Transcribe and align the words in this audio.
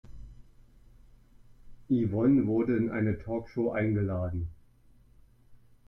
Yvonne 1.87 2.47
wurde 2.47 2.75
in 2.75 2.89
eine 2.89 3.19
Talkshow 3.19 3.69
eingeladen. 3.71 4.47